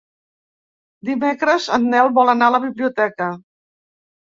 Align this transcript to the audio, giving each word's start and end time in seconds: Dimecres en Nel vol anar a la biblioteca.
Dimecres 1.11 1.69
en 1.79 1.87
Nel 1.95 2.13
vol 2.19 2.37
anar 2.37 2.51
a 2.51 2.59
la 2.59 2.65
biblioteca. 2.67 3.33